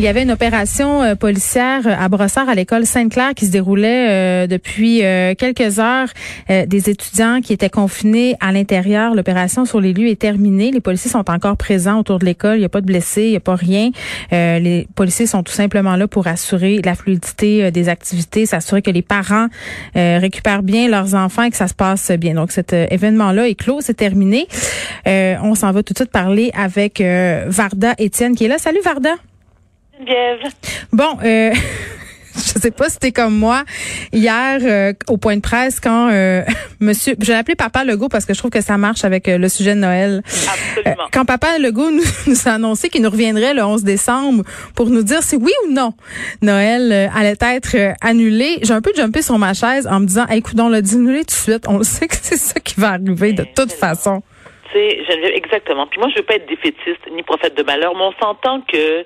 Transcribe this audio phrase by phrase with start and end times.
[0.00, 3.50] Il y avait une opération euh, policière euh, à Brossard à l'école Sainte-Claire qui se
[3.50, 5.00] déroulait euh, depuis
[5.36, 6.08] quelques heures.
[6.48, 9.14] des étudiants qui étaient confinés à l'intérieur.
[9.14, 10.70] L'opération sur les lieux est terminée.
[10.70, 12.56] Les policiers sont encore présents autour de l'école.
[12.56, 13.90] Il n'y a pas de blessés, il n'y a pas rien.
[14.30, 19.02] les policiers sont tout simplement là pour assurer la fluidité des activités, s'assurer que les
[19.02, 19.48] parents
[19.94, 22.34] récupèrent bien leurs enfants et que ça se passe bien.
[22.34, 24.46] Donc cet événement-là est clos, c'est terminé.
[25.06, 28.58] on s'en va tout de suite parler avec Varda Étienne qui est là.
[28.58, 29.10] Salut Varda.
[30.92, 31.52] Bon, euh,
[32.38, 33.64] je sais pas si t'es comme moi
[34.12, 36.42] hier euh, au point de presse quand euh,
[36.80, 39.38] Monsieur, je l'ai appelé Papa Legault parce que je trouve que ça marche avec euh,
[39.38, 40.22] le sujet de Noël.
[40.24, 41.08] Absolument.
[41.12, 44.44] quand Papa Legault nous, nous, a annoncé qu'il nous reviendrait le 11 décembre
[44.76, 45.92] pour nous dire si oui ou non
[46.42, 50.54] Noël allait être annulé, j'ai un peu jumpé sur ma chaise en me disant, écoute,
[50.58, 51.64] on l'a annulé tout de suite.
[51.68, 54.22] On le sait que c'est ça qui va arriver de toute façon.
[54.72, 55.04] Tu sais,
[55.34, 55.86] exactement.
[55.86, 59.04] Puis moi, je veux pas être défaitiste ni prophète de malheur, mais on s'entend que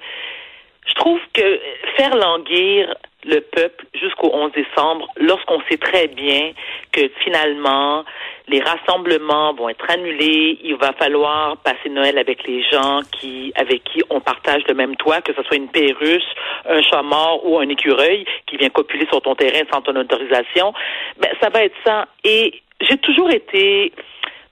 [0.86, 1.60] je trouve que
[1.96, 2.94] faire languir
[3.24, 6.52] le peuple jusqu'au 11 décembre, lorsqu'on sait très bien
[6.90, 8.04] que finalement
[8.48, 13.84] les rassemblements vont être annulés, il va falloir passer Noël avec les gens qui avec
[13.84, 16.22] qui on partage le même toit, que ce soit une perruche,
[16.68, 17.02] un chat
[17.44, 20.72] ou un écureuil qui vient copuler sur ton terrain sans ton autorisation,
[21.18, 22.06] ben ça va être ça.
[22.24, 23.92] Et j'ai toujours été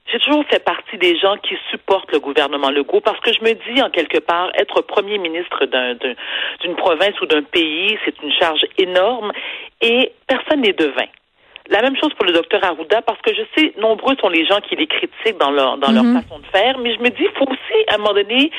[0.07, 3.53] j'ai toujours fait partie des gens qui supportent le gouvernement Legault parce que je me
[3.53, 5.67] dis en quelque part être premier ministre
[6.61, 9.33] d'une province ou d'un pays, c'est une charge énorme
[9.81, 11.07] et personne n'est devin.
[11.69, 14.61] La même chose pour le docteur Arruda, parce que je sais, nombreux sont les gens
[14.61, 16.23] qui les critiquent dans leur dans leur mm-hmm.
[16.23, 18.51] façon de faire, mais je me dis, il faut aussi, à un moment donné,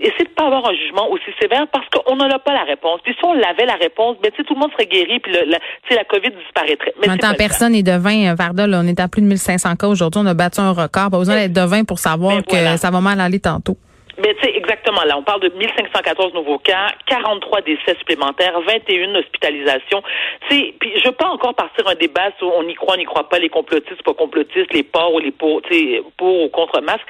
[0.00, 3.00] essayer de pas avoir un jugement aussi sévère parce qu'on n'en a pas la réponse.
[3.04, 5.58] Puis si on l'avait la réponse, ben tout le monde serait guéri puis le, la,
[5.90, 6.94] la COVID disparaîtrait.
[7.00, 8.66] Mais Maintenant, personne n'est devin, euh, Varda.
[8.68, 10.20] on est à plus de 1500 cas aujourd'hui.
[10.22, 11.10] On a battu un record.
[11.10, 13.76] Pas besoin d'être devin pour savoir ben, que ça va mal aller tantôt.
[14.18, 19.12] Mais tu sais, exactement, là, on parle de 1514 nouveaux cas, 43 décès supplémentaires, 21
[19.16, 20.02] hospitalisations.
[20.48, 22.98] Tu sais, puis je veux pas encore partir un débat sur on y croit, on
[22.98, 26.44] n'y croit pas, les complotistes, pas complotistes, les ports ou les pour, tu sais, pour
[26.44, 27.02] ou contre masques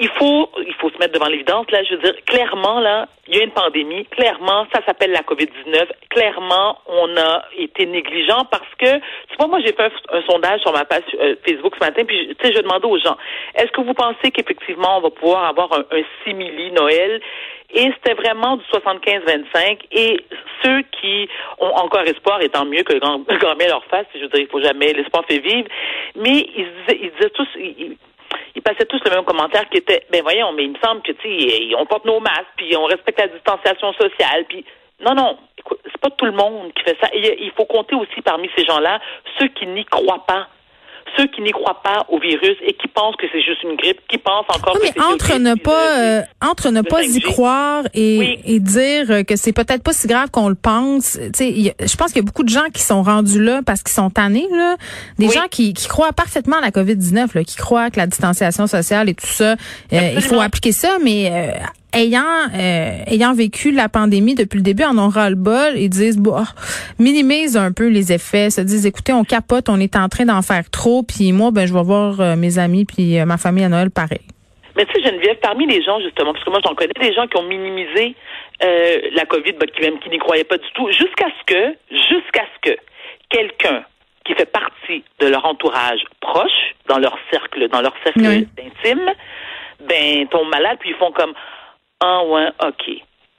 [0.00, 1.70] il faut, il faut se mettre devant l'évidence.
[1.70, 4.06] Là, je veux dire, clairement, là, il y a une pandémie.
[4.06, 5.88] Clairement, ça s'appelle la COVID-19.
[6.08, 10.72] Clairement, on a été négligent parce que, tu vois, moi, j'ai fait un, sondage sur
[10.72, 13.18] ma page euh, Facebook ce matin, puis, tu sais, je demandais aux gens,
[13.54, 17.20] est-ce que vous pensez qu'effectivement, on va pouvoir avoir un, un simili Noël?
[17.72, 19.80] Et c'était vraiment du 75-25.
[19.92, 20.24] Et
[20.64, 21.28] ceux qui
[21.58, 24.48] ont encore espoir, et tant mieux que grand, grand leur fasse, je veux dire, il
[24.48, 25.68] faut jamais, l'espoir fait vivre.
[26.16, 27.96] Mais ils disaient, ils disaient tous, ils
[28.62, 31.40] passaient tous le même commentaire qui était ben voyons, mais il me semble que tu
[31.40, 34.64] sais, on porte nos masques, puis on respecte la distanciation sociale, puis
[35.00, 35.38] non, non,
[35.84, 37.08] c'est pas tout le monde qui fait ça.
[37.14, 39.00] il faut compter aussi parmi ces gens-là
[39.38, 40.48] ceux qui n'y croient pas
[41.16, 44.00] ceux qui n'y croient pas au virus et qui pensent que c'est juste une grippe,
[44.08, 48.40] qui pensent encore que c'est entre ne pas euh, entre ne pas y croire et,
[48.44, 52.12] et dire que c'est peut-être pas si grave qu'on le pense, tu sais, je pense
[52.12, 54.76] qu'il y a beaucoup de gens qui sont rendus là parce qu'ils sont tannés là,
[55.18, 58.66] des gens qui, qui croient parfaitement à la Covid-19 là, qui croient que la distanciation
[58.66, 59.52] sociale et tout ça,
[59.92, 61.52] euh, il faut appliquer ça mais euh,
[61.92, 65.88] ayant euh, ayant vécu la pandémie depuis le début en ont ras le bol ils
[65.88, 66.44] disent bon
[66.98, 70.42] minimise un peu les effets se disent écoutez on capote on est en train d'en
[70.42, 73.64] faire trop puis moi ben je vais voir euh, mes amis puis euh, ma famille
[73.64, 74.20] à Noël pareil.
[74.76, 77.26] Mais tu sais Geneviève parmi les gens justement parce que moi j'en connais des gens
[77.26, 78.14] qui ont minimisé
[78.60, 82.44] la Covid ben, qui même qui n'y croyaient pas du tout jusqu'à ce que jusqu'à
[82.54, 82.76] ce que
[83.30, 83.84] quelqu'un
[84.24, 89.10] qui fait partie de leur entourage proche dans leur cercle dans leur cercle intime
[89.88, 91.32] ben tombe malade puis ils font comme
[92.00, 92.90] ah ouais, OK.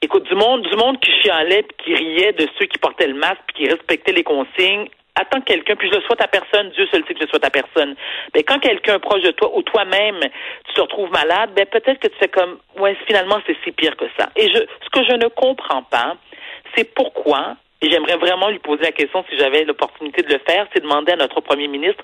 [0.03, 3.15] Écoute, du monde, du monde qui chialait puis qui riait de ceux qui portaient le
[3.15, 4.87] masque puis qui respectaient les consignes.
[5.15, 7.45] Attends quelqu'un, puis je le souhaite à personne, Dieu seul sait que je le souhaite
[7.45, 7.95] à personne.
[8.33, 10.19] Mais quand quelqu'un proche de toi ou toi-même,
[10.67, 13.97] tu te retrouves malade, ben peut-être que tu fais comme, ouais, finalement c'est si pire
[13.97, 14.29] que ça.
[14.35, 16.15] Et je, ce que je ne comprends pas,
[16.75, 20.65] c'est pourquoi, et j'aimerais vraiment lui poser la question si j'avais l'opportunité de le faire,
[20.73, 22.03] c'est demander à notre premier ministre,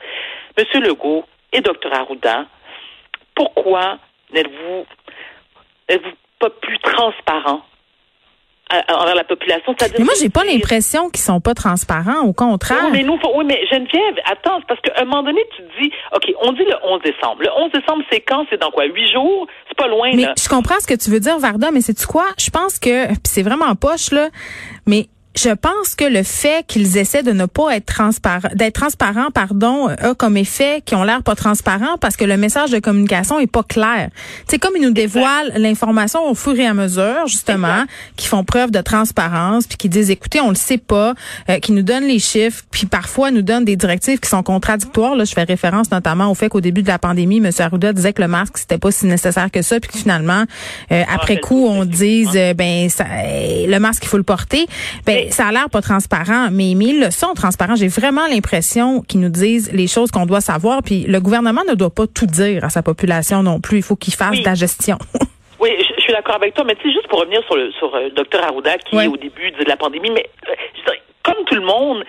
[0.57, 1.23] Monsieur Legault
[1.53, 2.45] et Dr Arruda,
[3.35, 3.99] pourquoi
[4.33, 4.85] n'êtes-vous,
[5.87, 7.61] êtes-vous pas plus transparent
[8.89, 9.73] envers la population.
[9.97, 12.21] Mais moi, j'ai pas l'impression qu'ils sont pas transparents.
[12.25, 12.83] Au contraire.
[12.85, 15.91] Oui, mais nous, oui, mais Geneviève, attends, parce qu'à un moment donné, tu te dis,
[16.13, 17.43] OK, on dit le 11 décembre.
[17.43, 18.45] Le 11 décembre, c'est quand?
[18.49, 18.85] C'est dans quoi?
[18.85, 19.47] Huit jours?
[19.69, 22.07] C'est pas loin, mais je comprends ce que tu veux dire, Varda, mais c'est tu
[22.07, 22.25] quoi?
[22.37, 24.29] Je pense que, puis c'est vraiment poche, là,
[24.85, 25.07] mais
[25.37, 29.87] je pense que le fait qu'ils essaient de ne pas être transparents, d'être transparents, pardon,
[29.87, 33.51] a comme effet qu'ils ont l'air pas transparents parce que le message de communication est
[33.51, 34.09] pas clair.
[34.47, 37.85] C'est comme ils nous dévoilent l'information au fur et à mesure, justement,
[38.15, 41.13] qui font preuve de transparence, puis qui disent, écoutez, on le sait pas,
[41.49, 45.15] euh, qui nous donnent les chiffres, puis parfois nous donnent des directives qui sont contradictoires.
[45.15, 47.51] Là, je fais référence notamment au fait qu'au début de la pandémie, M.
[47.59, 50.45] Arruda disait que le masque c'était pas si nécessaire que ça, puis que finalement,
[50.91, 54.65] euh, ah, après coup, on dise, euh, ben, ça, le masque il faut le porter.
[55.05, 57.75] Ben, ça a l'air pas transparent, mais, mais ils le sont transparents.
[57.75, 60.81] J'ai vraiment l'impression qu'ils nous disent les choses qu'on doit savoir.
[60.83, 63.77] Puis le gouvernement ne doit pas tout dire à sa population non plus.
[63.77, 64.97] Il faut qu'il fasse de la gestion.
[65.59, 67.93] Oui, je, suis d'accord avec toi, mais tu sais, juste pour revenir sur le sur
[67.95, 70.91] euh, Dr Arruda, qui au début de la pandémie, mais euh,
[71.23, 72.05] comme tout le monde,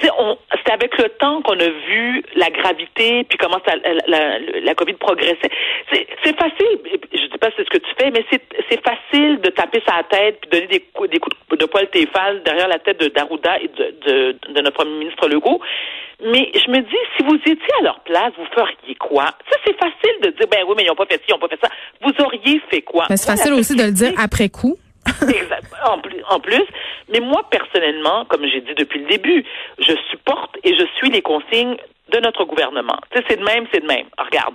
[0.00, 3.74] c'est avec le temps qu'on a vu la gravité, puis comment ça,
[4.06, 5.50] la, la, COVID progressait.
[5.92, 6.78] C'est facile,
[7.12, 10.40] je sais pas c'est ce que tu fais, mais c'est facile de taper sa tête
[10.40, 13.68] puis donner des coups, des coups de poil téfal derrière la tête de Darouda et
[13.68, 15.60] de, de, de, notre premier ministre Legault.
[16.20, 19.26] Mais je me dis, si vous étiez à leur place, vous feriez quoi?
[19.50, 21.38] Ça, c'est facile de dire, ben oui, mais ils n'ont pas fait ci, ils n'ont
[21.38, 21.70] pas fait ça.
[22.02, 23.06] Vous auriez fait quoi?
[23.08, 24.76] c'est facile aussi de le dire après coup.
[25.22, 25.94] Exactement.
[25.94, 26.64] En plus, en plus,
[27.08, 29.44] mais moi personnellement, comme j'ai dit depuis le début,
[29.78, 31.76] je supporte et je suis les consignes
[32.12, 32.98] de notre gouvernement.
[33.10, 34.06] Tu sais, c'est de même, c'est de même.
[34.18, 34.54] Regarde.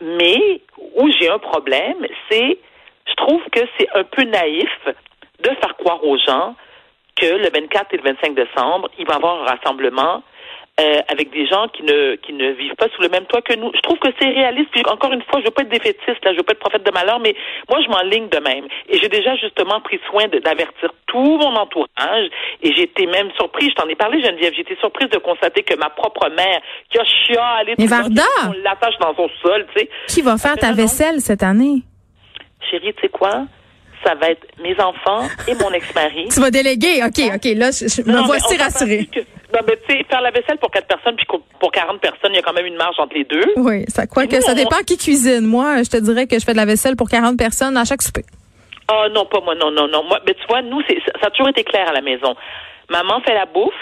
[0.00, 0.60] Mais
[0.98, 2.58] où j'ai un problème, c'est,
[3.06, 4.70] je trouve que c'est un peu naïf
[5.40, 6.54] de faire croire aux gens
[7.16, 10.22] que le 24 et le 25 décembre, il va y avoir un rassemblement
[10.78, 13.54] euh, avec des gens qui ne qui ne vivent pas sous le même toit que
[13.54, 13.72] nous.
[13.74, 14.70] Je trouve que c'est réaliste.
[14.70, 16.84] Puis encore une fois, je veux pas être défaitiste, là, je veux pas être prophète
[16.84, 17.34] de malheur, mais
[17.68, 18.64] moi je m'enligne de même.
[18.88, 22.28] Et j'ai déjà justement pris soin d'avertir tout mon entourage.
[22.62, 23.70] Et j'ai été même surprise.
[23.70, 24.52] Je t'en ai parlé, Geneviève.
[24.54, 26.60] J'ai été surprise de constater que ma propre mère,
[26.90, 29.90] qui a chialé, mais Varda, on l'attache dans son sol, tu sais.
[30.08, 31.82] Qui va faire ta vaisselle cette année?
[32.70, 33.46] Chérie, tu sais quoi?
[34.04, 36.28] ça va être mes enfants et mon ex-mari.
[36.32, 37.44] tu vas déléguer, ok, ok.
[37.56, 39.08] Là, je, me voici rassurée.
[39.66, 41.26] Mais tu sais, faire la vaisselle pour quatre personnes puis
[41.58, 43.52] pour 40 personnes, il y a quand même une marge entre les deux.
[43.56, 45.46] Oui, ça quoi que ça dépend qui cuisine.
[45.46, 48.02] Moi, je te dirais que je fais de la vaisselle pour 40 personnes à chaque
[48.02, 48.24] souper.
[48.88, 50.02] Ah oh, non, pas moi, non, non, non.
[50.04, 52.34] Moi, mais tu vois, nous, c'est, ça a toujours été clair à la maison.
[52.88, 53.74] Maman fait la bouffe,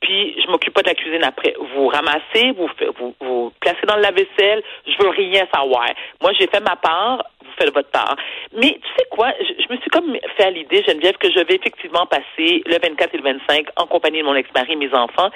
[0.00, 1.54] puis je m'occupe pas de la cuisine après.
[1.74, 2.68] Vous ramassez, vous,
[2.98, 5.86] vous, vous placez dans la vaisselle, je veux rien savoir.
[6.22, 7.22] Moi, j'ai fait ma part,
[7.58, 8.16] faites votre part.
[8.52, 11.54] Mais tu sais quoi, je, me suis comme fait à l'idée, Geneviève, que je vais
[11.54, 15.30] effectivement passer le 24 et le 25 en compagnie de mon ex-mari et mes enfants.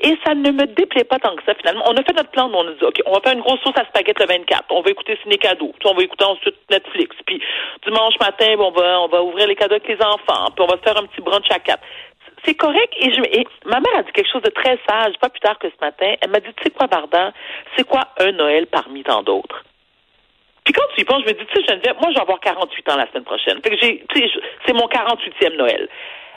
[0.00, 1.84] Et ça ne me déplaît pas tant que ça, finalement.
[1.86, 3.76] On a fait notre plan, on a dit, OK, on va faire une grosse sauce
[3.76, 4.64] à spaghetti le 24.
[4.70, 5.72] On va écouter Ciné Cadeau.
[5.84, 7.14] On va écouter ensuite Netflix.
[7.24, 7.40] Puis
[7.86, 10.50] dimanche matin, on va, on va ouvrir les cadeaux avec les enfants.
[10.50, 11.82] Puis on va se faire un petit brunch à quatre
[12.44, 12.92] c'est correct.
[13.00, 15.58] Et, je, et ma mère a dit quelque chose de très sage, pas plus tard
[15.58, 16.14] que ce matin.
[16.20, 17.32] Elle m'a dit, tu sais quoi, Vardan,
[17.76, 19.64] c'est quoi un Noël parmi tant d'autres?
[20.64, 22.40] Puis quand tu y penses, je me dis, tu sais, Geneviève, moi, je vais avoir
[22.40, 23.60] 48 ans la semaine prochaine.
[23.62, 24.30] Fait que j'ai, tu sais,
[24.66, 25.88] c'est mon 48e Noël.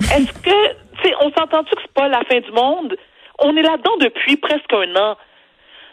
[0.01, 2.97] Est-ce que, tu sais, on s'entend-tu que c'est pas la fin du monde?
[3.39, 5.17] On est là-dedans depuis presque un an.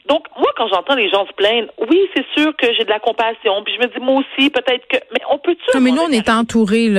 [0.08, 3.00] Donc, moi, quand j'entends les gens se plaindre, oui, c'est sûr que j'ai de la
[3.00, 3.62] compassion.
[3.64, 4.98] Puis je me dis, moi aussi, peut-être que.
[5.12, 5.80] Mais on peut-tu.
[5.80, 6.92] mais nous, on est entourés.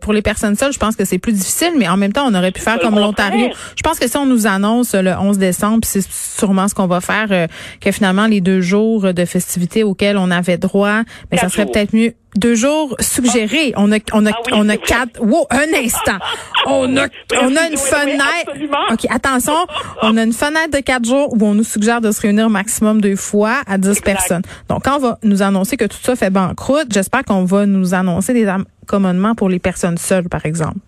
[0.00, 2.34] Pour les personnes seules, je pense que c'est plus difficile, mais en même temps, on
[2.34, 3.48] aurait pu faire comme l'Ontario.
[3.76, 7.00] Je pense que si on nous annonce le 11 décembre, c'est sûrement ce qu'on va
[7.00, 7.46] faire, euh,
[7.80, 11.94] que finalement, les deux jours de festivités auxquels on avait droit, mais ça serait peut-être
[11.94, 13.72] mieux deux jours suggérés.
[13.76, 15.20] On a, on a, ah on a quatre.
[15.20, 16.18] Wow, un instant.
[16.66, 17.06] On a,
[17.42, 18.52] on a une fenêtre.
[18.90, 19.66] ok, attention.
[20.02, 23.00] On a une fenêtre de quatre jours où on nous suggère de se réunir maximum
[23.00, 24.42] deux fois à dix personnes.
[24.68, 27.94] Donc, quand on va nous annoncer que tout ça fait banqueroute, j'espère qu'on va nous
[27.94, 30.78] annoncer des accommodements pour les personnes seules, par exemple.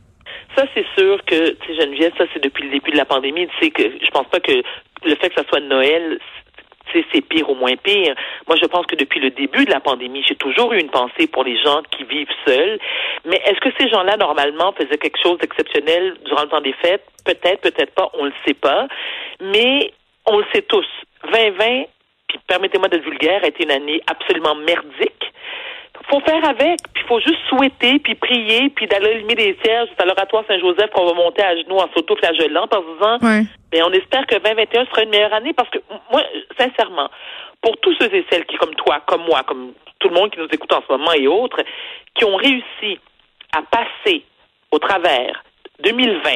[0.56, 3.48] Ça, c'est sûr que, tu sais, Geneviève, ça, c'est depuis le début de la pandémie.
[3.58, 6.18] Tu sais que je pense pas que le fait que ça soit Noël,
[6.92, 8.14] c'est pire ou moins pire.
[8.46, 11.26] Moi, je pense que depuis le début de la pandémie, j'ai toujours eu une pensée
[11.26, 12.78] pour les gens qui vivent seuls.
[13.24, 17.04] Mais est-ce que ces gens-là, normalement, faisaient quelque chose d'exceptionnel durant le temps des fêtes?
[17.24, 18.86] Peut-être, peut-être pas, on le sait pas.
[19.40, 19.92] Mais
[20.26, 20.86] on le sait tous.
[21.32, 21.84] 2020,
[22.28, 25.32] puis permettez-moi d'être vulgaire, a été une année absolument merdique
[26.08, 30.04] faut faire avec, puis faut juste souhaiter, puis prier, puis d'aller allumer des cierges à
[30.04, 34.36] l'oratoire Saint-Joseph qu'on va monter à genoux en s'auto-flagellant en disant, mais on espère que
[34.36, 35.78] 2021 sera une meilleure année parce que
[36.10, 36.22] moi,
[36.58, 37.10] sincèrement,
[37.62, 40.38] pour tous ceux et celles qui, comme toi, comme moi, comme tout le monde qui
[40.38, 41.62] nous écoute en ce moment et autres,
[42.14, 43.00] qui ont réussi
[43.56, 44.22] à passer
[44.70, 45.42] au travers
[45.82, 46.30] 2020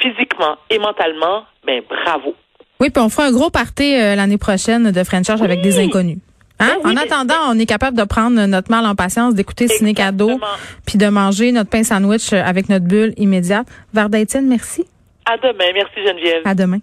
[0.00, 2.34] physiquement et mentalement, ben bravo.
[2.80, 5.80] Oui, puis on fera un gros party euh, l'année prochaine de French Church avec des
[5.80, 6.18] inconnus.
[6.60, 6.76] Hein?
[6.82, 9.94] Ben oui, en attendant, on est capable de prendre notre mal en patience, d'écouter Ciné
[9.94, 10.40] Cadeau,
[10.86, 13.66] puis de manger notre pain sandwich avec notre bulle immédiate.
[13.92, 14.84] Vardaitine, merci.
[15.24, 15.72] À demain.
[15.74, 16.42] Merci Geneviève.
[16.44, 16.78] À demain.